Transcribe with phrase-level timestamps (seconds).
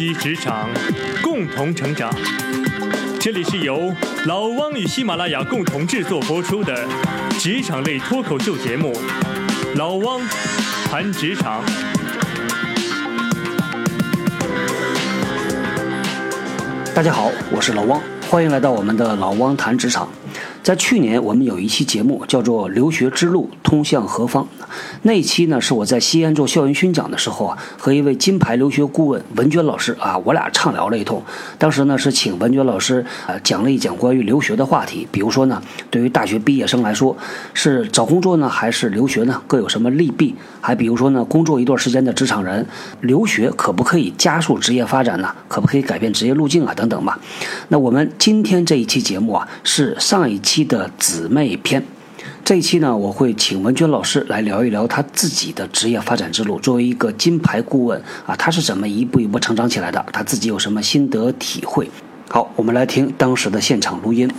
[0.00, 0.66] 职场，
[1.22, 2.10] 共同成长。
[3.20, 6.88] 这里是由老汪与喜马拉雅共同制作播出的
[7.38, 8.94] 职场类脱口秀节目
[9.76, 10.20] 《老汪
[10.86, 11.62] 谈职场》。
[16.94, 20.08] 大家好，我是老汪，欢迎来到我们的老汪谈职场。
[20.62, 24.44] 在去年，我们有一期节目叫做《留学之路通向何方》。
[25.02, 31.22] 那一期呢，是我在西安做校园宣讲的时候啊，和一位金牌留学顾问文娟老师啊，我俩畅聊了一通。
[31.58, 37.16] 当时呢，是请文娟老师啊讲了一讲关于留学的话题，比如说呢，对于大学毕业生来说，
[37.54, 40.34] 是找工作呢，还是留学呢，各有什么利弊？
[40.60, 42.66] 还比如说呢，工作一段时间的职场人，
[43.00, 45.34] 留学可不可以加速职业发展呢？
[45.48, 46.74] 可不可以改变职业路径啊？
[46.74, 47.18] 等等吧。
[47.68, 51.82] 那我们今天这一期节目啊，是上一期的姊妹篇。
[52.44, 56.58] 这一期呢，我会请文娟老师来聊一聊她自己的职业发展之路。
[56.58, 60.04] 作为一个金牌顾问啊，她是怎么一步一步成长起来的？
[60.12, 61.88] 她自己有什么心得体会？
[62.28, 64.30] 好，我们来听当时的现场录音。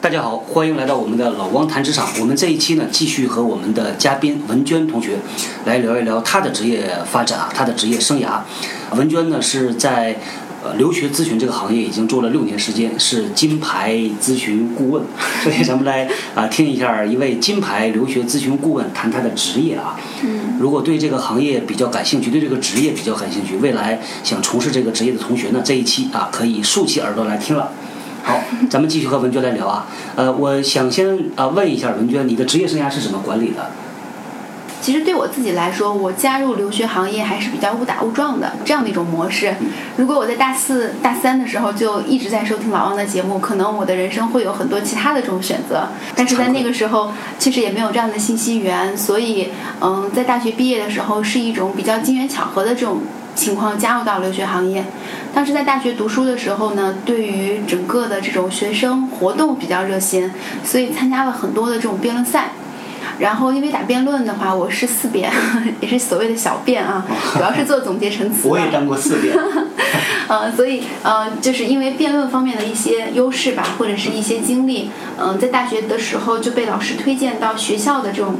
[0.00, 2.08] 大家好，欢迎来到我们的老汪谈职场。
[2.20, 5.16] 我们这一期呢，继续和我们的嘉宾文娟同学
[5.64, 8.40] 来聊一聊她的职业发展啊，她的职业生涯。
[8.96, 10.16] 文娟呢是在。
[10.64, 15.02] 呃，留学咨询这个行业已经做了六年时间，是金牌咨询顾问。
[15.42, 19.98] 所以咱们来啊听一下一位金牌留学咨询顾问谈他的职业啊。
[20.22, 20.56] 嗯。
[20.60, 27.72] 如果对这个行业比较感兴趣，对这个职业比较感兴趣，未来想从事这个职业的同学呢，这一期啊可以竖起耳朵来听了。
[28.22, 29.88] 好，咱们继续和文娟来聊啊。
[30.14, 33.68] 呃，我想先啊问一下文娟，你的职业生涯是怎么管理的？
[34.82, 39.54] 其实对我自己来说，我加入留学行业还是比较误打误撞的这样的一种模式。
[39.96, 45.86] 如果我在大四、大三的时候就一直在收听老王的节目，可能我的人生会有很多其他的这种选择。
[46.16, 53.02] 但是在那个时候，其实也没有这样的信息源，所以，嗯，在大学毕业的时候是一种比较机缘巧合的这种
[53.36, 54.84] 情况加入到留学行业。
[55.32, 60.28] 当时在大学读书的时候呢，对于整个的这种学生活动比较热心，
[60.64, 62.50] 所以参加了很多的这种辩论赛。
[63.22, 65.30] 然后，因为打辩论的话，我是四辩，
[65.80, 68.48] 也是所谓的小辩啊，主要是做总结陈词。
[68.48, 69.32] 我也当过四辩。
[70.26, 78.34] 呃，所以呃，就是因为辩论方面的一些优势吧，或者是一些经历，嗯，在大学的时候就被老师推荐到学校的这种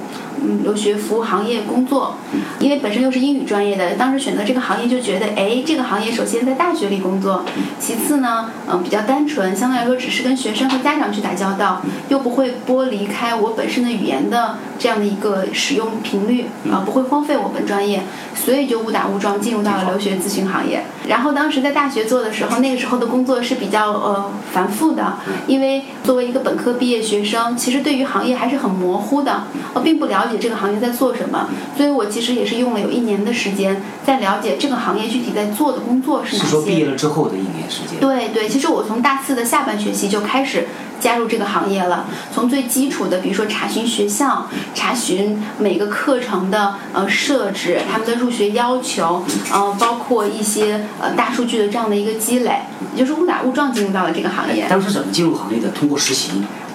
[0.45, 2.17] 嗯留学服务行业工作。
[2.59, 7.45] 因为本身又是英语专业的，当时选择这个行业就觉得，哎，这个行业首先在大学里工作，
[7.79, 14.57] 其次呢，嗯，比较单纯，相对来说只是跟学生和家长去打交道，又不会剥离开我本身的语言的。
[14.79, 18.03] 这样的一个使用频率啊，不会荒废我本专业，
[18.35, 20.83] 所以就误打误撞进入到了留学咨询行业。
[21.07, 31.49] 然后当时在大学做的时候，那个时候的工作是比较呃繁复的，因为作为一个本科毕业学生，其实对于行业还是很模糊的，呃，并不了解这个行业在做什么。
[31.77, 36.49] 所以我其实也是用了有一年的时间，在了解这个行业具体在做的工作是哪些。
[36.49, 37.99] 是说毕业了之后的一年时间？
[38.01, 40.67] 对对，其实我从大四的下半学期就开始。
[41.03, 52.61] 加入这个行业了，从最基础的，比如说查询学校，查询每个课程的呃设置，他们的入学要求，呃，包括一些呃大数据的这样的一个积累，
[52.95, 54.65] 也就是误打误撞进入到了这个行业。
[54.71, 55.71] 当时怎么进入行业的？
[55.71, 56.31] 通过实习。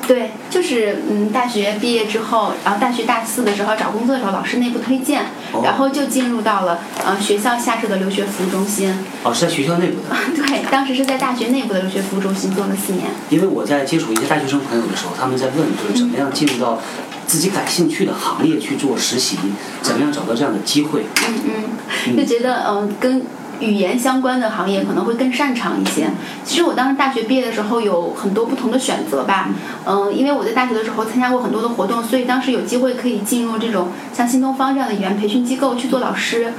[0.07, 5.25] 对，就是嗯，大学毕业之后，然后大学大四的时候找工作的时候，老师内部推荐，
[5.63, 8.93] 然后就进入到了呃学校下设的留学服务中心。
[9.23, 10.15] 哦，是在学校内部的。
[10.35, 13.05] 对，当时是在大学内部的留学服务中心做了四年。
[13.29, 16.79] 因为我在接触一些大学生朋友的时候，他们在问，就是怎么样进入到
[17.25, 19.37] 自己感兴趣的行业去做实习，
[19.81, 21.03] 怎么样找到这样的机会？
[21.27, 21.63] 嗯
[22.07, 23.21] 嗯，就觉得嗯跟。
[23.59, 26.09] 语言相关的行业可能会更擅长一些。
[26.43, 29.49] 其实我当时大学毕业的时候有很多不同的选择吧，
[29.85, 36.53] 嗯，因为我在大学的时候参加过很多的活动，所以当时有机会可以进入这种像新东方这样的语言培训机构去做老师。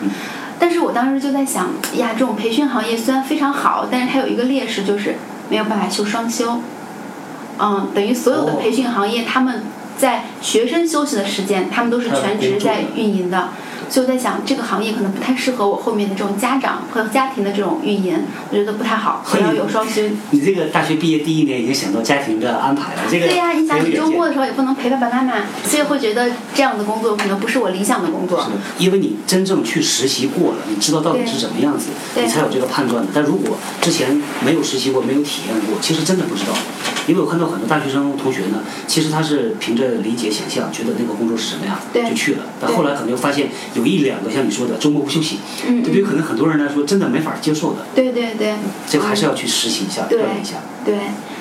[0.58, 5.14] 但是我当时就在想，呀，这种培训行业虽然非常好，但是它有一个劣势就是
[5.48, 6.60] 没有办法修双休。
[7.60, 9.62] 嗯，等于所有的培训行业，他们
[9.96, 13.50] 在学生休息的时间，他们都是全职在运营的。
[13.88, 18.18] 所以我在想，这个行业可能不太适合我后面的这种家长和家庭的这种运营，
[18.50, 19.24] 我觉得不太好。
[19.32, 20.18] 我要有双薪。
[20.30, 28.42] 你这个大学毕业第一年已经想到家庭的安排了，这个对呀，你想你周末的时候也不能陪爸爸妈妈，所以会觉得这样的工作可能不是我理想的工作。
[28.42, 33.10] 是因为你真正去实习过了，你知道到底是怎么样子，你才有这个判断的。
[33.14, 36.52] 但如果之前没有实习过，没有体验过，其实真的不知道。
[37.06, 41.74] 因为我看到很多大学生同学呢，其实他是凭着理解、想象，觉得那个工作是什么样，
[42.06, 42.44] 就去了。
[42.60, 47.86] 但后来可能又发现有一两个像你说的周末不休息，嗯对于可能很多人来说真的没法接受的。
[47.94, 48.54] 对对对，
[48.88, 50.56] 这个还是要去实习一下，锻炼一下。
[50.84, 50.98] 对，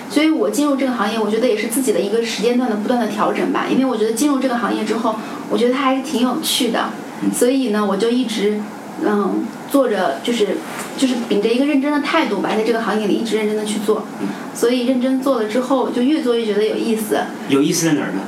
[0.10, 3.66] 所以我进入这个行业，我觉得也是自己的一个时间段的不断的调整吧。
[3.69, 5.16] 因为我觉得进入这个行业之后，
[5.50, 6.89] 我觉得它还是挺有趣的，
[7.34, 8.60] 所以呢，我就一直
[9.04, 10.57] 嗯，做着就是
[10.98, 14.06] 就是秉着一个认真的态度吧，在这个行业里一直认真的去做，
[14.54, 17.18] 所以认真做了之后，就越做越觉得有意思。
[17.50, 18.22] 有意思在哪儿呢？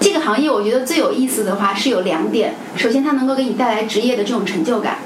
[0.00, 4.98] 这个行业我觉得最有意思的话是有两点，首先它能够给你带来职业的这种成就感。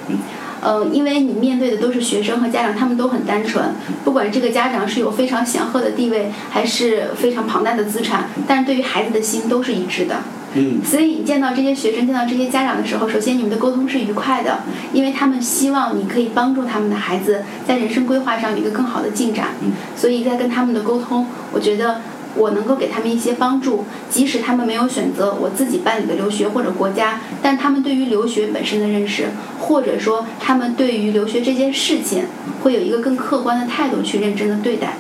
[0.61, 3.75] 呃，因为你面对的都是学生和家长，他们都很单纯，
[4.05, 10.19] 不管这个家长是有非常显赫的地位，还是非常庞大的资产，但是对于孩子的心都是一致的。
[10.55, 14.61] 嗯，所以你见到这些学生、见到这些家长的时候，首先你们的沟通是愉快的，
[14.93, 19.49] 因为他们希望你可以帮助他们的孩子在人生规划上有一个更好的进展。
[19.63, 22.03] 嗯，所以在跟他们的沟通，我觉得。
[22.37, 32.25] 我能够给他们一些帮助，即使他们没有选择我自己办理的留学或者国家，但他们对于留学本身的认识，或者说他们对于留学这件事情，
[32.63, 34.97] 会有一个更客观的态度去认真的对待。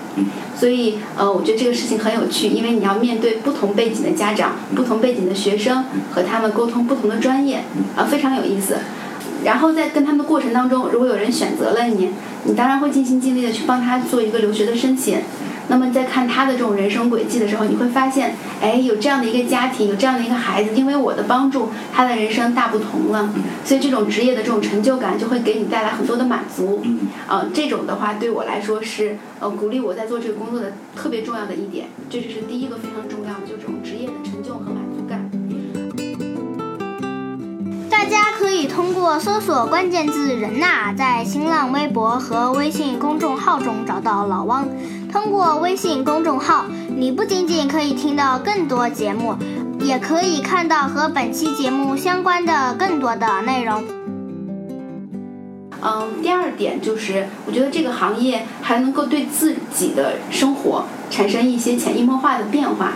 [0.54, 7.64] 所以，呃，我觉得这个事情很有趣，因为你要面对不同背景的家长、不同背景的学生，和他们沟通不同的专业，
[7.96, 8.76] 啊，非常有意思。
[9.42, 12.10] 然后在跟他们的过程当中，如果有人选择了你，
[12.44, 15.18] 你当然会尽心尽力的去帮他做一个留学的申请。
[15.72, 23.32] 那么在看他的这种人生轨迹的时候，你会发现，哎，有这样的一个家庭，有这样的一个孩子，因为我的帮助，他的人生大不同了。
[23.64, 26.82] 所以这种职业的这种成就感就会给你带来很多的满足。
[26.84, 31.86] 嗯，啊，这种的话对我来说是呃鼓励我在做这个工作的特别重要的一点。
[32.10, 35.30] 这就是第一个非常重要的，就这种职业的成就和满足感。
[37.88, 44.68] 大家可以通过搜索关键字“人呐”在新浪微博和微信公众号中找到老汪。
[45.12, 46.64] 通过微信公众号，
[46.96, 49.36] 你不仅仅可以听到更多节目，
[49.78, 53.84] 也可以看到和本期节目相关的更多的内容。
[55.82, 62.92] 嗯，第二点就是，我觉得这个行业还能够对自己的生活产生一些潜移默化的变化，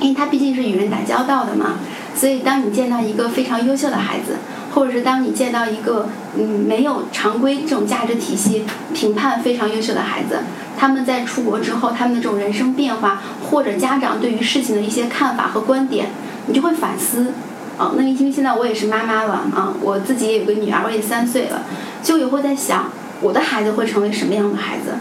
[0.00, 1.74] 因为它毕竟是与人打交道的嘛。
[2.14, 4.36] 所以，当你见到一个非常优秀的孩子，
[4.74, 10.40] 或者是当你见到一个嗯没有常规这种价值体系评判非常优秀的孩子，
[10.78, 16.08] 他们在出国之后，他们的这种人生变化，或者家长对于事情的一些看法和观点，
[16.46, 17.32] 你就会反思。
[17.78, 21.62] 啊，那因为现在我也是妈妈了啊，我自己也有个女儿，我也三岁了，
[22.02, 22.90] 就也会在想，
[23.20, 24.96] 我的孩子会成为什么样的孩子？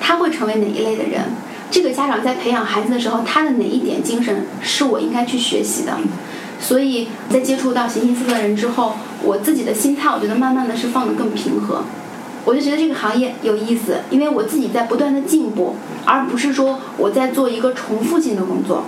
[0.00, 1.20] 他会成为哪一类的人？
[1.70, 5.98] 这个家长在培养孩子的时候，他的哪一点精神是我应该去学习的？
[6.60, 11.82] 所以在接触到形形色色的人之后，我自己的心态，我觉得慢慢的是放得更平和。
[12.46, 18.84] 我就觉得这个行业有意思，因为我自己在不断的进步，而不是说我在做一个重复性的工作，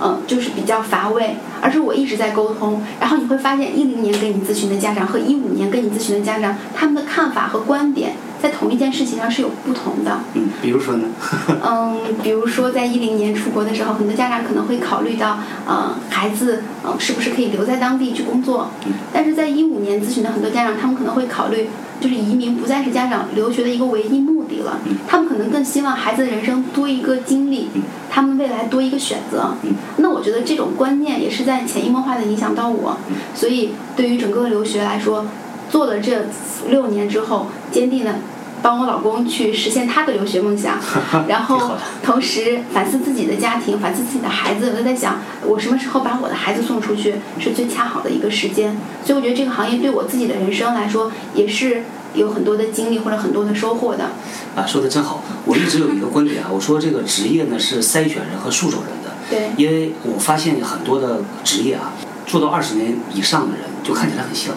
[0.00, 1.34] 嗯，就是比较乏味。
[1.60, 8.14] 而是我一直在沟通，然后你会发现，一零年跟你咨询的家长和一五年跟你咨询的家长，他们的看法和观点。
[8.42, 10.18] 在同一件事情上是有不同的。
[10.34, 11.08] 嗯，比如说呢？
[11.64, 18.70] 嗯，比如说在一零年出国的时候，很多家长可能会考虑到，呃，孩子，呃，是不是可以留在当地去工作？
[18.86, 18.92] 嗯。
[19.12, 21.68] 但是在一五年咨询的很多家长，他们可能会考虑，
[22.00, 24.78] 就是移民不再是家长留学的一个唯一目的了。
[24.86, 24.96] 嗯。
[25.06, 27.68] 他们可能更希望孩子的人生多一个经历，
[28.10, 29.54] 他们未来多一个选择。
[29.62, 29.74] 嗯。
[29.98, 32.96] 那我觉得这种观念也是在潜移默化的影响到我。
[33.34, 35.26] 所以对于整个留学来说，
[35.70, 36.24] 做了这
[36.68, 38.14] 六年之后，坚定的。
[38.62, 40.78] 帮我老公去实现他的留学梦想，
[41.26, 41.72] 然后
[42.02, 44.70] 同时反思自己的家庭，反思自己的孩子。
[44.70, 48.76] 我就在想，我什么时候把我的孩子送出去是最恰好的一个时间。
[49.02, 54.10] 所以我觉得这个行业对我自己的人生来说，也是有很多的经历或者很多的收获的。
[54.54, 55.24] 啊，说的真好！
[55.46, 59.14] 我一直有一个观点啊，我说这个职业呢是筛选人和塑造人的。
[59.30, 59.52] 对。
[59.56, 61.94] 因为我发现很多的职业啊，
[62.26, 64.54] 做到二十年以上的人就看起来很像。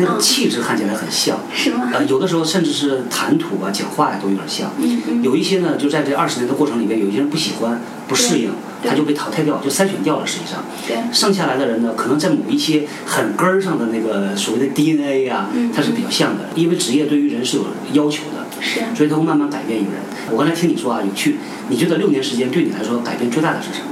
[0.00, 1.90] 那种气质看起来很像，是吗？
[1.92, 4.70] 呃，有的时候甚至是谈吐啊、讲话呀都有点像。
[4.78, 5.22] 嗯嗯。
[5.22, 8.50] 有一些呢，就在这二十年的过程里面，有一些人不喜欢、不适应，
[8.84, 10.26] 他就被淘汰掉，就筛选掉了。
[10.26, 10.96] 实际上，对。
[11.12, 16.44] 剩下来的人呢，可能在某一些很根儿上的那个所谓的 DNA 啊，它是比较像的。
[16.54, 18.80] 因为职业对于人是有要求的，是。
[18.94, 20.00] 所以他会慢慢改变一个人。
[20.30, 21.36] 我刚才听你说啊，有趣。
[21.68, 23.86] 你觉得六年时间对你来说改变最大的是什么？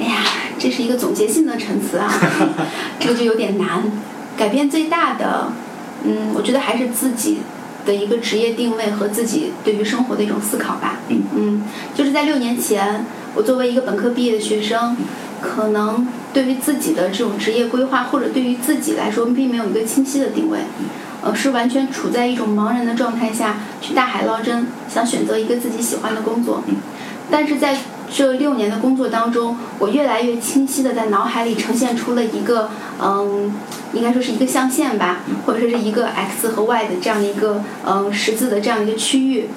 [0.00, 0.24] 哎呀，
[0.58, 2.10] 这是一个总结性的陈词啊，
[2.98, 3.84] 这个就有点难。
[4.36, 5.52] 改变最大的，
[6.04, 7.38] 嗯，我觉得还是自己
[7.86, 10.98] 的一个职业定位和自己对于生活的一种思考吧。
[11.08, 11.62] 嗯，
[11.94, 14.96] 就是在六年前，我作为一个本科毕业的学生，
[15.40, 20.58] 可能对于自己的这种职业规划，或者对于自己来说，并没有一个清晰的定位，
[21.22, 26.62] 呃，是完全处在一种茫然的状态下去大海捞针，想选择一个自己喜欢的工作。
[27.30, 27.76] 但是在
[28.12, 32.70] 这六年的工作当中，我越来越清晰的在脑海里呈现出了一个，
[33.00, 33.52] 嗯，
[33.92, 39.48] 应该说是一个象限吧，或者说是一个 x 和 y 的这样的一个，嗯，十字的这样一个区域。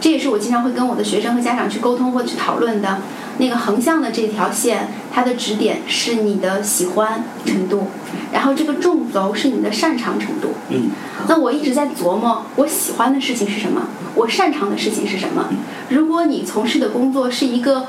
[0.00, 2.98] 这也是我经常会跟我的学生和家长去沟通或去讨论的。
[3.38, 7.86] 那个横向的这条线，它的指点是你的喜欢程度，
[8.32, 10.48] 然后这个纵轴是你的擅长程度。
[10.70, 10.90] 嗯，
[11.28, 13.82] 那我一直在琢磨，我喜欢的事情是什么，
[14.14, 15.48] 我擅长的事情是什么。
[15.88, 17.86] 如果你从事的工作是一个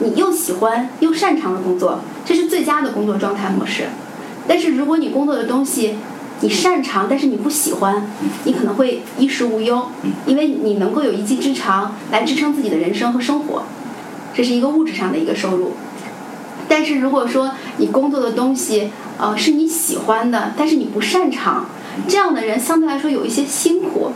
[0.00, 3.88] 你又喜欢又擅长的工作，这是最佳的工作状态模式。
[4.46, 5.96] 但是如果你工作的东西
[6.40, 8.10] 你擅长，但是你不喜欢，
[8.44, 9.88] 你可能会衣食无忧，
[10.26, 13.62] 因为你能够有一技之长来支撑自己的人生和生活，
[14.34, 15.72] 这是一个物质上的一个收入。
[16.68, 21.66] 但是如果说你工作的东西，呃，是你喜欢的，但是你不擅长，
[22.06, 24.12] 这样的人相对来说有一些辛苦。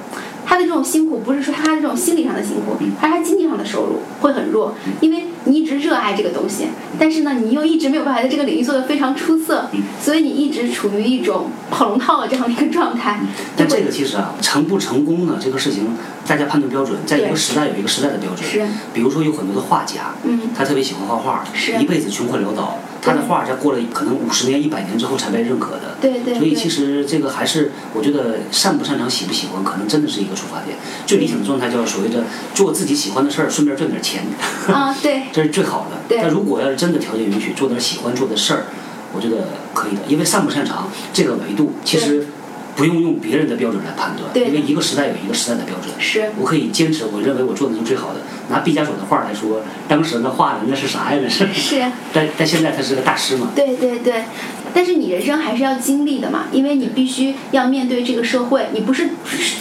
[0.47, 9.69] 他的这种辛苦不是说他的这种心理上的辛苦，而是他经济上的收入会很弱，因为你一直热爱这个东西，但是呢，你又一直没有办法在这个领域做得非常出色，
[10.01, 13.21] 所以你一直处于一种跑龙套的这样的一个状态。
[13.57, 15.39] 但这个其实啊，成不成功呢？
[15.41, 15.89] 这个事情
[16.27, 18.49] 大家判断标准，在一个时代有一个时代的标准。
[18.49, 25.97] 是比如说有很多的画家，嗯他特别喜欢画画，是一辈子穷困潦倒，他的画在过了可能五十年、一百年之后才被认可的。
[26.01, 30.77] 对对对所以其实这个还是我觉得擅不擅长、喜不喜欢，可能真的是一个出发点。
[31.07, 34.25] 最理想的状态叫所谓的做自己喜欢的事儿，顺便赚点钱，
[34.69, 35.97] 啊，对， 这是最好的。
[36.09, 38.65] 对但如果要是真的条件允许，做点喜欢做的事儿，
[39.13, 40.03] 我觉得可以的。
[40.09, 42.27] 因为擅不擅长这个维度，其实
[42.77, 45.95] 不用用别人的标准来判断，因为一个时代有一个时代的标准。
[45.99, 48.21] 是我可以坚持，我认为我做的是最好的。
[48.51, 51.21] 拿毕加索的画来说，当时那画的那是啥呀？
[51.23, 51.47] 那是。
[51.53, 51.83] 是。
[52.13, 53.53] 但但现在他是个大师嘛。
[53.55, 54.25] 对对对，
[54.75, 59.11] 但是你人生还是要经历的嘛，因为你必须要面对这个社会，你不是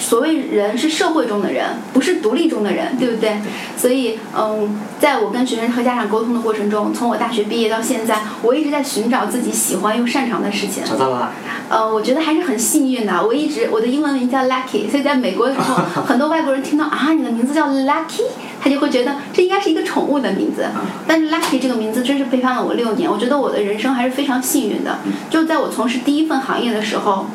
[0.01, 3.37] 所谓人是社会中的人，不是独立中的人，对不对？
[3.77, 10.83] 所以，嗯，在我跟学生和家长沟通的过程中，从我大学毕业到现在，我一直在寻找自己喜欢又擅长的事情。
[10.83, 11.31] 找到了。
[11.69, 13.25] 呃，我觉得还是很幸运的。
[13.25, 18.23] 我一直我的英文名叫 Lucky，所以在美国的时候， 很多外国人听到啊你的名字叫 Lucky，
[18.63, 20.65] 他就会觉得这应该是一个宠物的名字。
[21.05, 24.99] 但是 Lucky 这个名字真是陪伴了我六年，我觉得我的人生还是非常幸运的。
[25.29, 27.25] 就在我从事第一份行业的时候，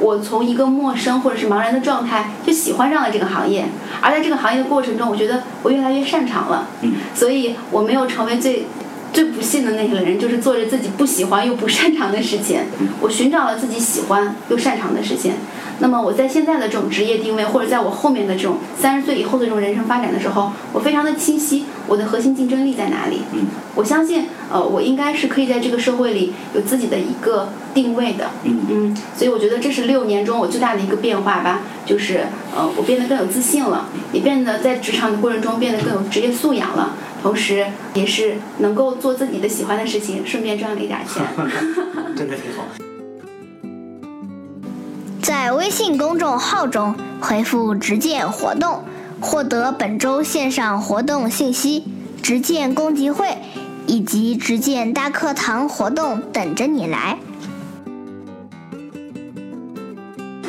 [0.00, 3.64] 我从一个陌生或者是茫然的状态，就喜欢上了这个行业。
[4.00, 6.66] 而在这个行业的过程中，我觉得我越来越擅长了。
[6.80, 8.66] 嗯所以我没有成为最
[9.12, 12.60] 最不幸的那个人，就是做着自己不喜欢又不擅长的事情。
[13.00, 15.32] 我寻找了自己喜欢又擅长的事情。
[15.78, 23.22] 那么我在现在的这种职业定位，或者在我后面的这种三十岁以后的这种人生发展的时候，我非常的清晰我的核心竞争力在哪里。
[23.32, 28.30] 嗯我相信，呃，我应该是可以在这个社会里有自己的一个定位的。
[28.44, 37.64] 嗯嗯，所以我觉得这是六年中我最大的一个变化吧，就是呃，我变得更有自信了，也变得在职场的过程中变得更有职业素养了，同时
[37.94, 41.24] 也是能够做自己的喜欢的事情，顺便赚了一点钱。
[42.16, 42.64] 真的挺好。
[45.22, 48.82] 在微信公众号中回复“直见活动”，
[49.22, 51.84] 获得本周线上活动信息、
[52.20, 53.38] 直见公集会
[53.86, 57.18] 以及直见大课堂活动等着你来。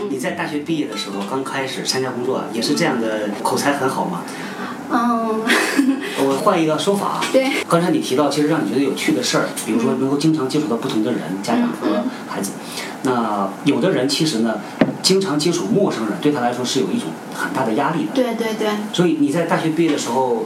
[0.10, 4.24] 你在大学毕业的时候，刚开始参加工作，也是这样的，口才很好吗？
[4.92, 5.43] 嗯，我
[6.44, 7.22] 换一个说法
[7.68, 12.52] 刚才你提到，其实让你觉得有趣的事儿，比如说能够经常接触到不同的人，家长和孩子。
[13.04, 14.60] 那有的人其实呢，
[15.02, 18.12] 经常接触陌生人，对他来说是有一种很大的压力的。
[18.14, 20.46] 对对对，所以你在大学毕业的时候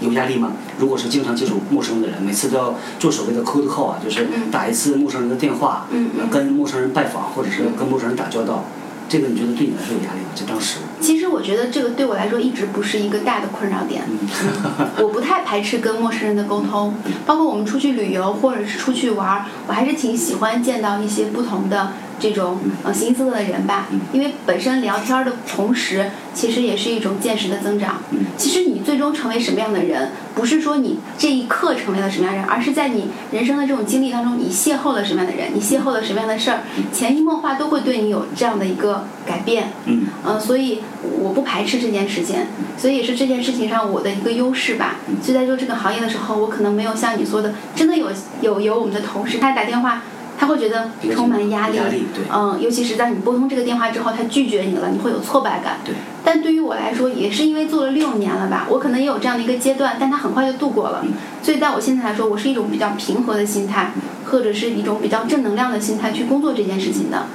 [0.00, 0.52] 有压力吗？
[0.78, 4.50] 如果是经常接触陌生的人，每次都要做所谓的 cold call 啊，就是嗯。
[4.50, 8.64] 打一次陌生人的电话，嗯跟陌生人拜访，或者是跟陌生人打交道，
[9.08, 10.30] 这个你觉得对你来说有压力吗？
[10.34, 14.02] 就当时，其实我觉得这个对我来说一直不是一个大的困扰点。
[14.06, 16.94] 嗯， 我不太排斥跟陌生人的沟通，
[17.26, 23.88] 包括我们出去旅游或者是出去玩儿，我还是挺喜欢见到一些不同的这种呃形形色色的人吧。
[24.12, 28.02] 因为本身聊天儿的同时，其实也是一种见识的增长。
[28.36, 36.60] 其实你最终成为什么样的人，不是说你这一刻成为了什么样的人，而是在你人生的这种经历当中，你邂逅了什么样的人，你邂逅了什么样的事儿，
[36.92, 39.72] 潜移默化都会对你有这样的一个改变。
[39.86, 40.80] 嗯呃，所以
[41.20, 42.36] 我不排斥这件事情，
[42.76, 44.96] 所以也是这件事情上我的一个优势吧。
[45.22, 48.08] 所以在做这个行业的时候，我可能没有像你说的，真的有
[48.40, 50.02] 有有我们的同事，他打电话，
[50.38, 55.78] 他会觉得充满压力，压力对嗯，尤其是在你拨通这个电话之后，他拒绝你了，你会有挫败感。
[55.84, 55.94] 对。
[56.24, 61.04] 但对于我来说，也是因为做了六年了吧，我可能也有这样的一个阶段，但他很快就度过了。
[61.42, 63.92] 所以在我现在来说，我是一种比较平和的心态，
[64.26, 67.26] 或者是一种比较正能量的心态去工作这件事情的。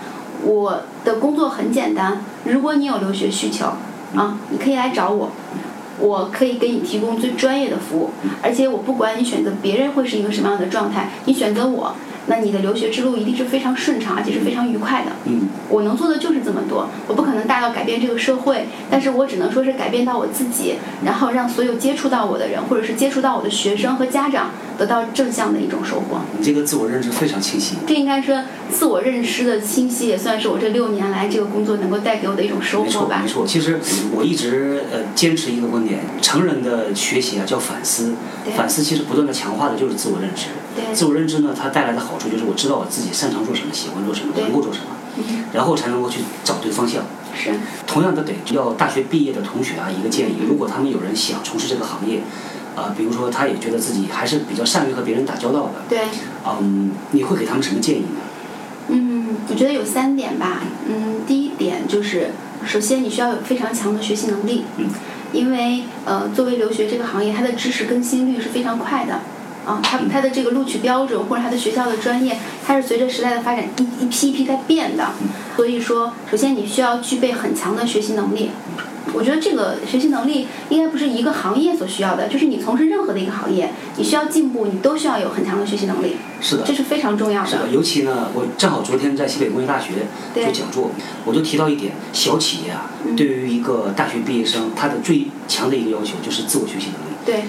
[0.45, 3.65] 我的工作很简单，如果你有留学需求，
[4.15, 5.31] 啊，你可以来找我，
[5.99, 11.95] 我可以给你提供最专业的服务，而且我不管你选择别人会是一个什么样的状态，你选择我，
[12.27, 15.11] 那你的留学之路一定是非常顺畅，而且是非常愉快的。
[15.25, 26.21] 嗯，我能做的就是这么多，我不可能大到改变这个社会，但是我只能说是改变到我自己，然后让所有接触到我的人，或者是接触到我的学生和家长得到正向的一种收获。
[26.37, 27.75] 你这个自我认知非常清晰。
[27.85, 33.29] 这应该说自我认知的清晰，也算是我这六年来这个工作能够带给我的一种收，获吧没。
[33.29, 33.45] 错。
[33.45, 33.79] 其实
[34.15, 38.13] 我一直呃坚持一个观点，成人的学习啊叫反思，
[38.55, 40.45] 反思其实不断的强化的就是自我认知。
[40.75, 44.85] 对自我认知呢，它带来的好处就是我知道我自己擅长做什么，喜欢做什么，对能够做什么，
[45.17, 47.03] 嗯然后才能够去找对方向。
[47.35, 47.51] 是，
[47.87, 52.21] 同样的，给要大学毕业的同学啊一个建议，如果他们有人想从事这个行业，
[52.75, 55.99] 啊、比如说他也觉得自己还是比较善于和别人打交道的，对。
[56.45, 58.21] 嗯，你会给他们什么建议呢？
[58.89, 60.61] 嗯，我觉得有三点吧。
[60.87, 62.31] 嗯，第一点就是，
[62.65, 64.87] 首先你需要有非常强的学习能力，嗯，
[65.31, 69.21] 因为呃，作为留学这个行业，它的知识更新率是非常快的。
[69.65, 75.09] 啊，它它的这个录取标准或者它的学校的专业，它是随着时代的发展一一批一批在变的。
[75.55, 78.49] 所以说，首先你需要具备很强的学习能力。
[79.13, 89.91] 我觉得这个学习能力应该不是一个行业所需要的，就是你从事任何的一个行业，你需要进步，你都需要有很强的学习能力，是的这，是非常重要的是的，尤其呢，我正好昨天在西北工业大学
[90.33, 90.89] 对做讲座，
[91.25, 97.43] 我就提到一点，小企业啊，嗯对于一个大学毕业生，他的最强的一个要求就是自我学习能力，对，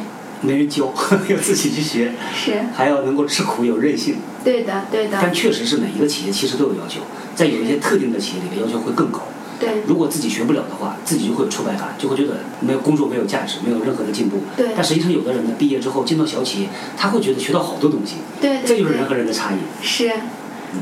[0.45, 0.93] 没人教，
[1.29, 2.53] 要自己去学，是。
[2.75, 4.17] 还要能够吃苦，有韧性。
[4.45, 7.01] 对的，对的，但确实是每一个企业其实都有要求，
[7.35, 9.23] 在有一些特定的企业里面要求会更高。
[9.59, 14.43] 对如果自己学不了的话，自己就会有挫败感，就会觉得没有工作没有价值，没有任何的进步。
[14.57, 19.57] 对但实际上，有的人呢，毕业之后进到小企业，他会觉得学到好多东西，对对对这就是人和人的差异。
[19.81, 20.11] 是。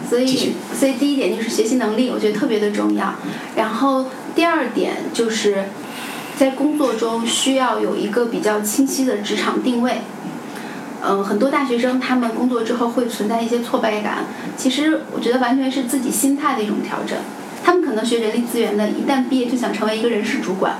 [0.09, 3.15] 所以，所以第一点就是学习能力，我觉得特别的重要。
[3.55, 5.67] 然后第二点就是，
[6.39, 9.99] 在工作中需要有一个比较清晰的职场定位。
[11.05, 14.25] 嗯，很多大学生他们工作之后会存在一些挫败感，
[14.57, 17.19] 其实我觉得完全是自己心态的一种调整。
[17.65, 20.77] 他们可能学人力资源的，一旦毕业就想成为一个人事主管，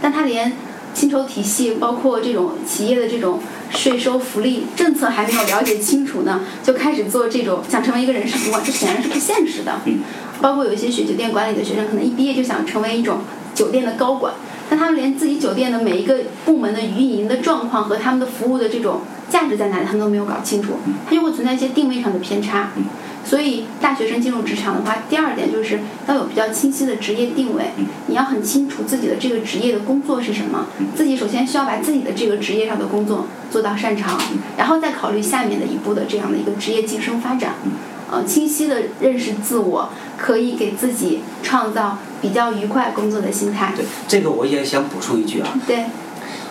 [0.00, 0.52] 但他连
[0.94, 3.40] 薪酬体系，包括这种企业的这种
[3.70, 9.80] 税收福利政策还没有了解清楚呢，就开始做这种想成为一个人事主管，这显然是不现实的。
[9.84, 10.00] 嗯
[10.40, 13.18] 包括有一些学酒店管理的学生，可能一毕业就想成为一种
[13.56, 14.32] 酒店的高管，
[14.68, 19.00] 但他们连自己酒店的每一个部门的运营的状况和他们的服务的这种
[19.30, 20.74] 价值在哪里，他们都没有搞清楚，
[21.06, 22.70] 他就会存在一些定位上的偏差。
[23.24, 27.72] 所以，大学生进入职场的话，第二点就是要有比较清晰的职业定位，
[28.06, 34.18] 你要很清楚自己的这个职业的工作是什么，自己首先需要把自己的这个职业上的工作做到擅长，
[34.56, 37.54] 然后再考虑下面的一步的这样的一个职业晋升发展。
[38.10, 43.72] 呃，清晰的认识自我，可以给自己创造比较愉快工作的心态。
[43.76, 45.84] 对，这个我也想补充一句啊，对。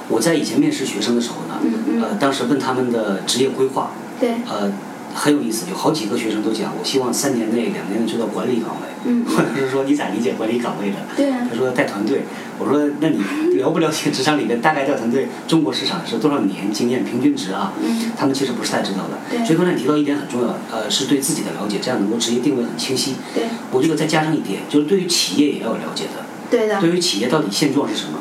[0.10, 2.02] 我在以前面试学生的时候呢，嗯嗯。
[2.02, 4.72] 呃，当时问他们的职业规划，对，呃，
[5.18, 8.88] 很有意思，有好几个学生都讲，我希望三年内、两年内做到管理岗位。
[9.06, 10.98] 嗯我当时说你咋理解管理岗位的？
[11.16, 12.22] 对啊他说带团队。
[12.60, 13.18] 我说那你
[13.56, 17.74] 了不了解职场里面大概带团队中国市场是多少年经验平均值啊？
[17.82, 19.18] 嗯他们其实不是太知道的。
[19.30, 23.16] 对所以刚才你提到一点很重要，呃，是对自己的了解，这样能够职业定位很清晰。
[23.34, 26.26] 对我觉得再加上一点，就是对于企业也要有了解的。
[26.50, 28.20] 对的，对于企业到底现状是什么，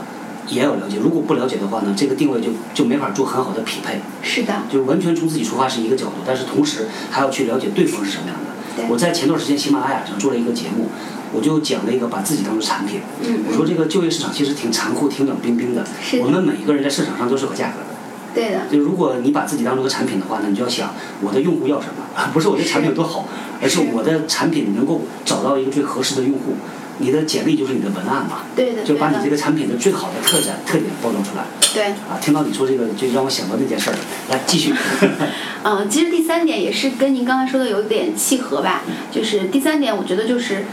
[0.49, 0.97] 也要了解。
[1.03, 4.01] 如果不了解的话呢，这个定位就就没法做很好的匹配。
[4.23, 8.87] 是的，就是完全从自己出发是一个角度，但是同时还要去了解对方是什么样的。
[8.89, 10.87] 我在前段时间喜马拉雅上做了一个节目，
[11.33, 13.01] 我就讲了一个把自己当做产品。
[13.25, 15.85] 嗯我说这个就业市场其实挺残酷、挺冷冰冰的。
[16.03, 17.87] 是的我们每一个人在市场上都是有价格的。
[18.35, 22.05] 对的，就如果你把自己当做个产品的话呢，你就要想我的用户要什么，
[22.35, 23.27] 不是我的产品有多好，
[23.63, 26.53] 而是是我的产品能够找到一个最合适的用户。
[26.99, 31.45] 你的简历就是你的文案嘛，对的，对就把你这个，产品的最好的特展、特点包装出来。
[31.75, 31.85] 对。
[32.09, 33.99] 啊，听到你说这个，就让我想到那件事儿了。
[34.31, 34.73] 来，继续。
[35.63, 40.65] 嗯，其实第三点也是跟您刚才说的有点契合吧，就是第三点，我觉得就是，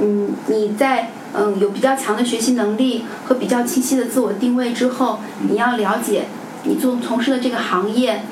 [0.00, 6.24] 嗯，你在嗯有比较强的学习能力和比较清晰的自我定位之后，你要了解
[6.64, 8.22] 你做从事的这个行业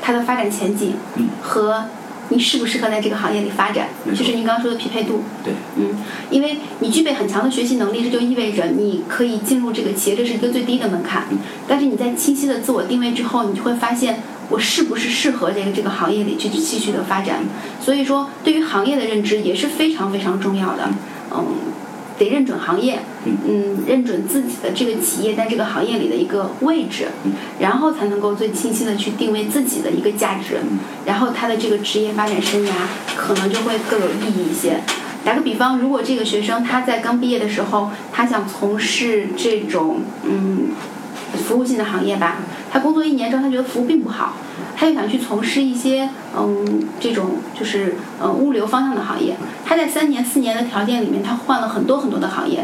[0.00, 1.84] 它的发展前景嗯和
[2.30, 5.22] 你适不适合在这个行业里发展，就是您刚刚说的匹配度。
[5.44, 5.90] 对，嗯，
[6.30, 11.26] 因为你具备很强的学习能力，这就意味着你可以进入这个企业，这是一个最低的门槛。
[11.68, 17.44] 但是你在清晰的自我定位之后，你就会发现我是不是适合这个这个行业里去继续的发展。
[17.80, 20.88] 所以说，对于行业的认知也是非常非常重要的。
[21.30, 21.44] 嗯，
[22.18, 27.08] 得认准行业，嗯，认准自己的这个企业在这个行业里的一个位置，
[27.58, 30.58] 然后才能够最清晰的去定位自己的一个价值，
[31.04, 32.70] 然后他的这个职业发展生涯
[33.16, 34.80] 可能就会更有意义一些。
[35.24, 40.68] 打个比方，如果这个学生他在刚毕业的时候，他想从事这种嗯
[41.46, 42.36] 服务性的行业吧，
[42.70, 44.36] 他工作一年之后，他觉得服务并不好，
[44.84, 49.34] 他又想去从事一些嗯这种就是呃物流方向的行业。
[49.64, 52.62] 他在三年四年的条件里面，他换了很多很多的行业。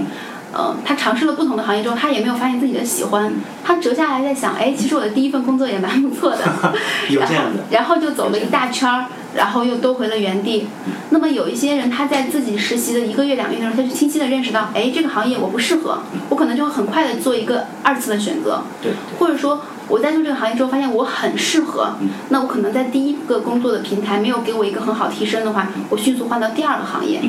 [0.53, 3.33] 呃，他尝试了不同的行业之后，他也没有发现自己的喜欢。
[3.65, 6.39] 他折下来在想，哎，其实我的第一份工作也蛮不错的。
[7.09, 7.65] 有这样的。
[7.71, 10.67] 然后就走了一大圈儿，然后又兜回了原地。
[11.09, 18.61] 那么有一些人，他在自己实习的一个月、两个月的时候，他就清晰的认识到，哎，这个行业我不适合，我可能就会很快的做一个二次的选择。
[18.83, 18.93] 对。
[19.19, 19.63] 或者说。
[19.91, 21.97] 我在做这个行业之后，发现我很适合。
[22.29, 27.21] 那我可能在第一个工作的平台没有给我一个很好提升的话，我迅速换到第二个行业。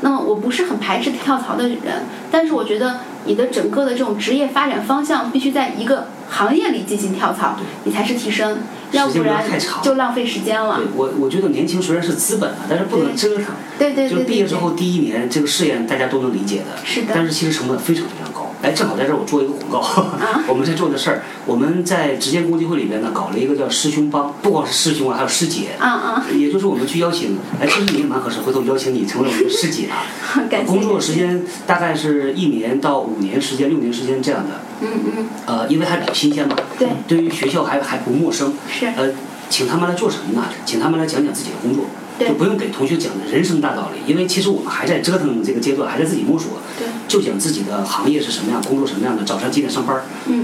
[0.00, 8.58] 那么我不是很排斥跳槽的人，但是我觉得你的整个的这种职业发展方向必须在一个行业里进行跳槽，你才是提升，
[8.92, 9.44] 要不然
[9.82, 10.76] 就浪费时间了。
[10.76, 13.46] 对我，我觉得年轻虽然是资本啊，但是不能折腾。
[13.78, 14.18] 对对对。
[14.18, 16.84] 就毕业之后第一年这个试验大家都能理解的。
[16.84, 17.12] 是的。
[17.14, 18.50] 但是其实成本非常非常高。
[18.62, 20.06] 哎，正好在这儿我做一个广告，
[20.48, 30.08] 我们在做的事儿，我们在直间公益会里边呢搞了一个叫师兄帮，不光是师兄啊，还有师姐，啊啊，也就是我们去邀请，哎，其实你也蛮合适，回头邀请你成为我们的师姐啊。
[30.66, 34.60] 工作时间大概是一年到五年时间，六年时间这样的。
[34.80, 35.28] 嗯嗯。
[35.46, 36.56] 呃，因为还比较新鲜嘛。
[36.78, 36.88] 对。
[37.06, 38.54] 对于学校还还不陌生。
[38.68, 38.86] 是。
[38.86, 39.10] 呃，
[39.48, 40.46] 请他们来做什么呢？
[40.64, 41.84] 请他们来讲讲自己的工作。
[42.18, 46.52] 就不用给同学讲的人生大道理，因为其实我们还在折腾这个阶段，还在自己摸索。
[46.78, 46.86] 对。
[47.08, 50.02] 就讲自己的行业是什么样，工作什么样的，早上几点上班，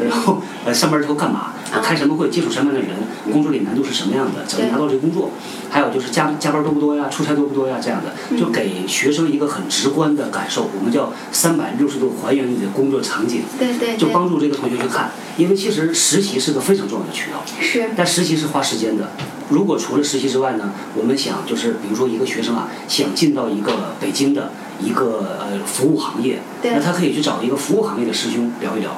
[0.09, 2.97] 然后呃上班之后干嘛，开什么会，接触什么样的人，
[3.33, 5.31] 工作里难度是什么样的，怎么拿到这个工作，
[5.69, 13.43] 还有就是加加班多不多呀，出差多不多呀，这样的，就给学生一个很直观的感受，我们叫三百六十度还原你的工作场景。
[13.59, 13.97] 对对。
[13.97, 17.43] 就帮助这个同学去看，因为其实实习是个非常重要的渠道。
[17.61, 17.91] 是。
[17.97, 19.11] 但实习是花时间的。
[19.53, 28.91] 如果除了实习之外呢，我们想就是，比如说一个学生啊，想进到一个北京的一个呃服务行业，那他可以去找一个服务行业的师兄聊一聊，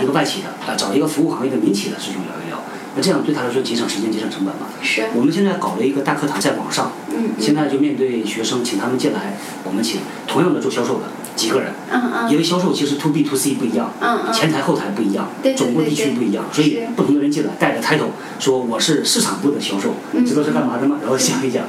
[0.00, 2.62] 一个外企的啊，找一个服务行业的民企的师兄聊一聊，
[2.94, 4.68] 那这样对他来说节省时间、节省成本嘛。
[4.80, 5.04] 是。
[5.14, 11.10] 我们现在搞了一个大课堂在网上，嗯，现在就面对学生，请他们进来，我们请同样的做销售的。
[11.36, 11.70] 几个人，
[12.30, 13.90] 因为销售其实 to B to C 不一样，
[14.32, 18.08] 前台后台不一样，对总部地区不一样，所以不同的人进来带着 title
[18.40, 19.94] 说我是市场部的销售，
[20.26, 20.96] 知道是干嘛的吗？
[21.02, 21.62] 然后讲一讲。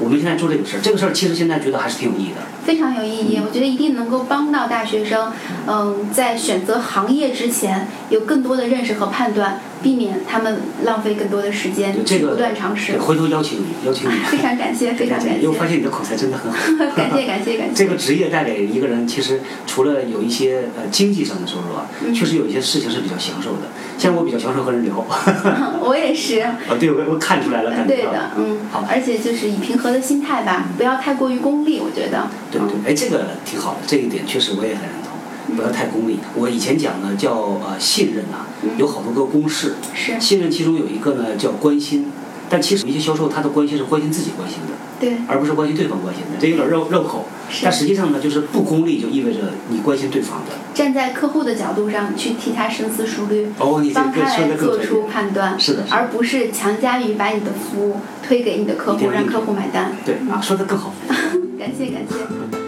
[0.00, 2.38] 我们现在做这个事儿，这个事儿其实现在觉得还是挺有意义的。
[2.64, 5.30] 非常有意义，我觉得一定能够帮到大学生，
[5.68, 12.96] 嗯，在选择行业之前有更多的认识和判断，避免他们浪费更多的时间这个不断尝试。
[12.98, 14.14] 回头邀请你，邀请你。
[14.24, 15.34] 非常感谢，非常感谢。
[15.36, 16.96] 因为我发现你的口才真的很 好。
[16.96, 17.74] 感谢感谢感谢。
[17.74, 23.68] 这个职业带给一个人，其实除了有一些呃经济上的收入啊，确实有一些事情是比较享受的。
[23.98, 24.94] 像我比较享受和人聊。
[25.84, 26.40] 我也是。
[26.40, 27.94] 啊，对，我我看出来了，感觉。
[27.94, 28.60] 对的，嗯。
[28.72, 28.82] 好。
[28.88, 32.26] 而且就是以平和的心态吧，不要太过于功利，我觉得。
[32.50, 35.13] 对对，哎，这个挺好的，这一点确实我也很认同，
[35.54, 36.18] 不要太功利。
[36.34, 39.74] 我以前讲呢叫呃信任啊，有好多个公式。
[39.94, 40.18] 是。
[40.20, 42.10] 信任其中有一个呢叫关心，
[42.48, 47.26] 但其实一些销售他的关心是关心自己关心的，对，而不是关心对方关心的，这有点绕绕口。
[47.62, 50.52] 但实际上呢，就是不功利就意味着你关心对方的。
[50.74, 59.92] 站在客户的角度上去替他深思熟虑，哦，你帮他来做出判断，是的，而不是强加于把你的服务推给你的客户，让客户买单。
[60.04, 60.92] 对啊，说的更好。
[61.58, 62.63] 感 谢感谢。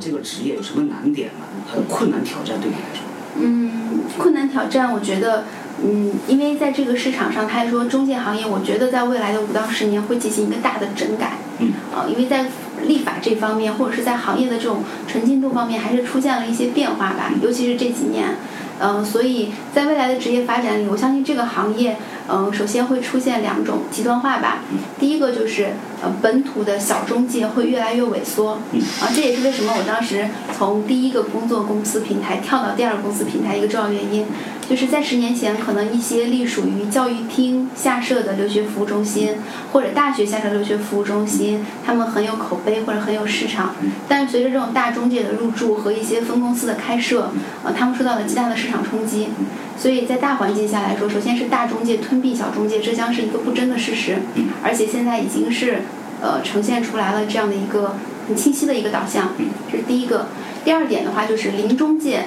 [0.00, 1.46] 这个职业有什么难点吗？
[1.72, 3.02] 呃，困难挑战对你来说？
[3.38, 5.44] 嗯，困难挑战，我觉得。
[5.82, 11.38] 嗯，因为在这个市场上，他说中介行业，我觉得在未来的五到十年会进行一个大的整改。
[11.58, 11.72] 嗯。
[11.94, 12.44] 啊，因为在
[12.86, 17.32] 立法这方面，或者是在行业的这种纯净度方面，还是出现了一些变化吧。
[17.42, 18.34] 尤其是这几年，
[18.78, 21.96] 嗯，所以在未来的职业发展里，我相信这个行业，
[22.32, 24.58] 嗯，首先会出现两种极端化吧。
[24.98, 28.52] 第一个就是呃，本土的小中介会越来越萎缩。
[29.00, 34.24] 啊，这也是为什么我当时从第一个工作公司平台跳到第二个公司平台一个重要原因。
[34.70, 39.34] 就是在十年前，可能一些隶属于教育厅下设的留学服务中心，
[39.72, 43.74] 或者大学下设留学服务中心，他们很有口碑或者很有市场。
[44.06, 47.32] 但是随着这种大中介的入驻和一些分公司的开设，
[47.64, 49.30] 呃，他们受到了极大的市场冲击。
[49.76, 54.18] 所以在大环境下来说，首先是大中介吞并小中介，这将是一个不争的事实。
[54.62, 55.82] 而且现在已经是，
[56.22, 57.96] 呃，呈现出来了这样的一个
[58.28, 59.32] 很清晰的一个导向。
[59.68, 60.28] 这是第一个。
[60.64, 62.26] 第二点的话，就是零中介。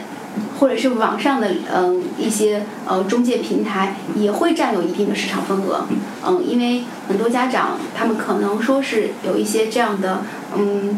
[0.59, 5.85] 或者是网上的嗯一些呃中介平台也会占有一定的市场份额，
[6.25, 10.21] 嗯，因为很多家长他们可能说是有一些这样的
[10.55, 10.97] 嗯，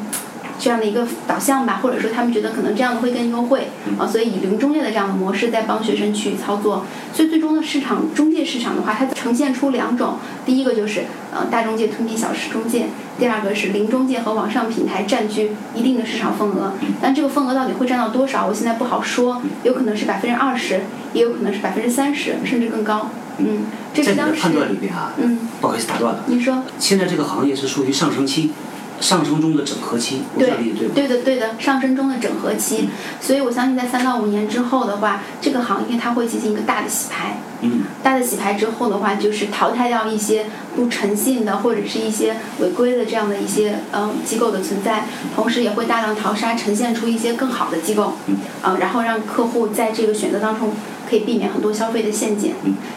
[0.57, 6.85] 这样的一个导向吧，或者说他们觉得可能这样的会更优惠啊，所以以零中介的这样的模式在帮学生去操作。
[7.13, 12.87] 所以最终的市场中介市场的话，它呈现出两种，第一个就是呃大中介吞并小市中介，
[13.19, 16.73] 第二个是零中介和网上平台占据一定的市场份额。
[17.01, 20.81] 但这个份额到底会占到多少，我现在不好说，有可能是百分之二十，
[21.13, 23.09] 也有可能是百分之三十，甚至更高。
[23.37, 24.33] 嗯，这是当时。
[24.33, 26.23] 在你的判断里边啊，嗯，不好意思打断了。
[26.27, 26.63] 您说。
[26.79, 28.51] 现在这个行业是属于上升期。
[28.99, 32.89] 上升中的整合期，对对对的对的，上升中的整合期，
[33.21, 37.37] 所以我相信在三到五年之后的话，这个行业它会进行一个大的洗牌。
[37.61, 45.05] 嗯，大的洗牌之后的话，就是淘汰掉一些不诚信的或者是一些违规的这样的一些嗯机构的存在，
[45.35, 48.13] 同时也会大量淘沙，呈现出一些更好的机构。
[48.27, 50.73] 嗯，啊，然后让客户在这个选择当中。
[51.09, 52.53] 可以避免很多消费的陷阱。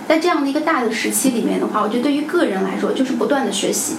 [0.08, 3.96] 在这样的一个大的时期里面的话，我觉得对于个人来说，就是不断的学习，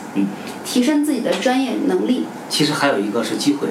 [0.66, 2.26] 提升自己的专业能力。
[2.50, 3.68] 其实还有一个是机会。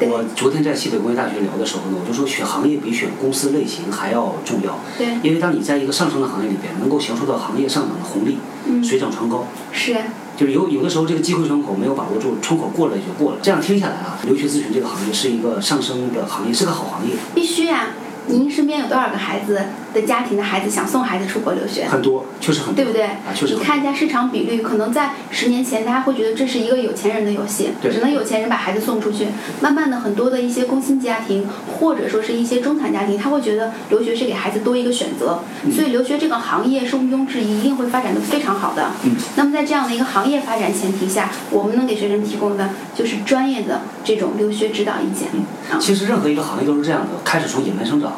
[0.00, 4.80] 我昨天在西北工业大学聊的时候呢，我就说选行业比选公司类型还要重要。
[4.98, 5.06] 对。
[5.22, 9.46] 因为当你在一个上升的行业里边，能够享受到行业上涨的红利，嗯水涨船高。
[9.70, 9.96] 是。
[10.36, 13.38] 就是有有的时候这个机会窗口没有把握住，窗口过了也就过了。
[13.40, 17.14] 这样听下来啊，留学咨询这个行业是一个上升的行业，是个好行业。
[17.32, 17.90] 必须呀。
[18.26, 19.60] 您身边有多少个孩子
[19.94, 21.86] 的家庭的孩子想送孩子出国留学？
[21.86, 23.04] 很多，确实很多，对不对？
[23.04, 23.54] 啊，确实。
[23.54, 29.28] 你看一下市场比率，可能在十年前，大家会觉得这是一个有钱人的游戏，只能有钱人把孩子送出去。
[29.60, 31.46] 慢慢的，很多的一些工薪家庭，
[31.78, 35.40] 或者说是一些中产家庭，他会觉得留学是给孩子多一个选择。
[35.72, 38.90] 所以，留学这个行业是毋庸置疑，一定会发展的非常好的。
[39.04, 39.14] 嗯。
[39.36, 45.28] 那么，在这样的一个行业发展前提下，我们能给学生提供的就是专业的这种留学指导意见。
[45.32, 45.78] 嗯。
[45.80, 48.12] 其实，任何一个行业都是这样的，开始从野蛮生长。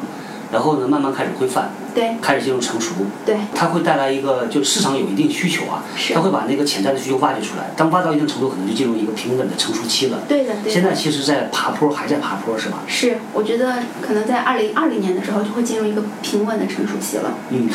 [0.52, 2.92] 然后呢，慢慢开始规范，对，开始进入成熟，
[3.24, 7.70] 对，它会带来一个，就市场有一定需求啊，是，它会把那个潜在的需求挖掘出来。
[7.74, 10.18] 当挖到一定程度，可能就进入一个平稳的成熟期了。
[10.28, 10.70] 对的，对。
[10.70, 12.80] 现在其实，在爬坡，还在爬坡，是吧？
[12.86, 17.32] 是，我觉得可能在二零二零年的时候，就会进入一个平稳的成熟期了。
[17.48, 17.66] 嗯，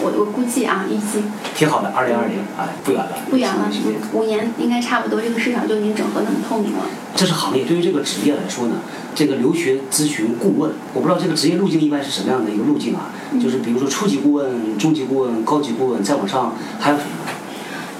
[0.00, 1.22] 我我估计啊，预计。
[1.54, 3.12] 挺好的，二零二零，哎，不远了。
[3.30, 3.70] 不远了，
[4.12, 6.80] 五年应该差不多，这个市场就已经整合的很透明了。
[7.14, 8.74] 这是行业，对于这个职业来说呢，
[9.14, 13.12] 这个留学咨询顾问，我不知道这个职业路径一般是什么样的一个路径啊？
[13.40, 17.10] 就是比如说初级顾问、中级顾问、高级顾问，再往上还有什么？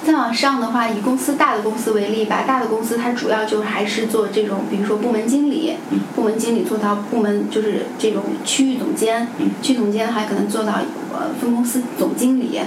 [0.05, 5.73] 再往上的话，以公司大的公司为例吧，大的公司它主要就还是做这种，比如说部门经理，
[6.15, 9.27] 部门经理做到部门就是这种区域总监，
[9.63, 10.75] 区域总监还可能做到
[11.13, 12.61] 呃分公司总经理。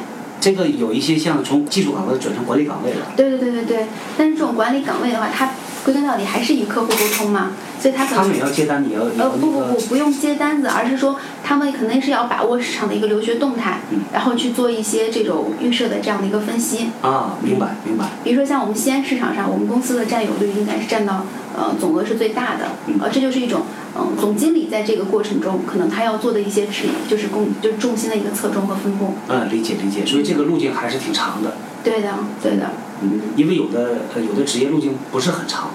[0.47, 3.07] 这个有一些像从技术岗位转成管理岗位了。
[3.17, 3.85] 对对对对对，
[4.17, 5.49] 但是这种管理岗位的话，它
[5.83, 13.79] 归根到底还是与客户沟通嘛，所以他可能他们也要接单，你要呃不不不不用接单子，而是说他们肯定是要把握市场的一个留学动态，
[14.13, 16.91] 然后去做一些这种预设的这样的一个分析。
[17.01, 18.05] 啊，明白明白。
[18.23, 21.25] 比如说像我们西安市场上，我们公司的占有率应该是占到
[21.57, 22.69] 呃总额是最大的，
[23.01, 23.63] 呃这就是一种。
[23.95, 29.13] 嗯，总经理在这个过程中，可能他要做的一些职，就是工，就是重心的一个侧重和分工。
[29.27, 31.53] 嗯，理解理解，所以这个路径还是挺长的。
[31.83, 32.71] 对的，对的。
[33.01, 35.69] 嗯，因为有的呃有的职业路径不是很长。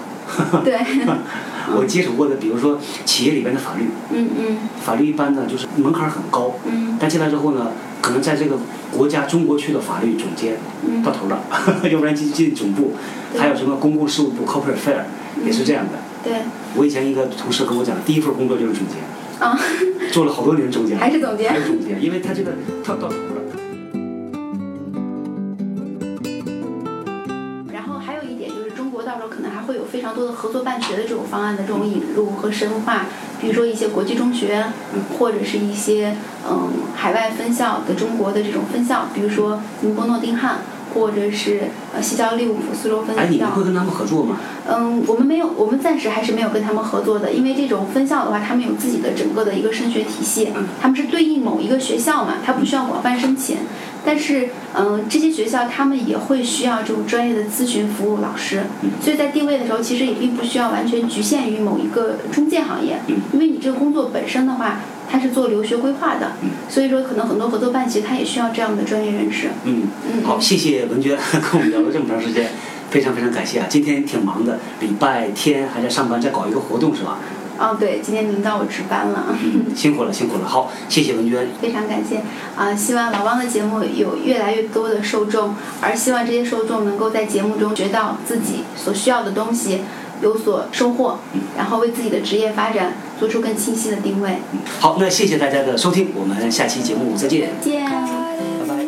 [0.63, 0.77] 对。
[1.77, 3.85] 我接触过的，比如说企业里边的法律。
[4.11, 4.57] 嗯嗯。
[4.81, 6.55] 法律一般呢，就是门槛很高。
[6.65, 6.97] 嗯。
[6.99, 7.71] 但进来之后呢，
[8.01, 8.57] 可能在这个
[8.91, 10.57] 国家中国区的法律总监
[11.03, 11.39] 到头了，
[11.89, 12.91] 要不然进进总部，
[13.37, 15.03] 还有什么公共事务部 （corporate fair）
[15.45, 15.97] 也是这样的。
[16.23, 16.39] 对，
[16.77, 18.97] 我以前一个同事跟我讲，第一份工作就是总监，
[19.45, 19.59] 啊，
[20.13, 23.41] 做了好多年总监，还是总监，还是总监，因为他这个他到头了。
[27.73, 33.07] 然后还有一点就是，中国到时候可能还会有非常多的合作办学的这种方案的这种引入和深化，
[33.41, 34.63] 比如说一些国际中学，
[35.19, 36.15] 或者是一些
[36.49, 40.59] 嗯海外分校的中国的这种分校，比如说宁波诺丁汉。
[40.93, 41.61] 或者是
[41.95, 43.21] 呃西交利物浦苏州分校。
[43.21, 44.37] 哎，你们会跟他们合作吗？
[44.69, 50.49] 嗯，我们没有，我们暂时还是没有跟他们合作的，因为这种分校的话，他们有自己的整个的一个升学体系，
[50.81, 53.57] 他们是对应某一个学校嘛，他不需要广泛申请。
[54.05, 58.63] 但是，嗯，这些学校他们也会需要这种专业的咨询服务老师，
[59.01, 62.99] 所以在定位的时候，其实也并不需要完全局限于某一个中介行业，
[63.31, 64.79] 因为你这个工作本身的话。
[65.13, 66.31] 他是做留学规划的，
[66.67, 69.49] 所以说可能很多合作办其实他也需要这样的专业人士。
[69.63, 72.49] 嗯嗯，好，谢谢文娟 跟我们聊了这么长时间，
[72.89, 73.67] 非常非常感谢啊！
[73.69, 77.19] 今天挺忙的，礼拜天还在上班，在搞一个活动是吧？
[77.59, 79.37] 哦，对，今天轮到我值班了。
[79.75, 80.47] 辛苦了，辛苦了。
[80.47, 81.47] 好，谢谢文娟。
[81.61, 82.23] 非常感谢
[82.57, 82.73] 啊！
[82.73, 89.81] 希望老汪的节目有越来越多的受众，而希望这些受众能够在节目中学到自己所需要的东西。
[90.21, 91.17] 有所收获，
[91.57, 92.93] 然后为自己的职业发展
[93.23, 94.37] 做出更清晰的定位。
[94.81, 97.49] 好，那谢谢大家的收听，我们下期节目再见。
[97.61, 98.83] 见，拜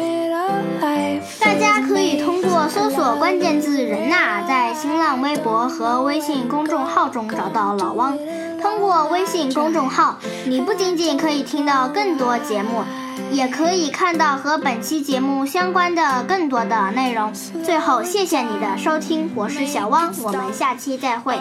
[0.82, 1.21] 拜。
[1.39, 8.17] 大家可以通过过搜索关键字“人呐”，在新浪微博和微信公众号中找到老汪。
[8.62, 12.82] 通过微信公众号，你不仅仅可以听到更多节目，
[13.30, 17.34] 也可以看到和本期节目相关的更多的内容。
[17.63, 21.38] 最后，谢谢你的收听，我是小汪，我们下期再会。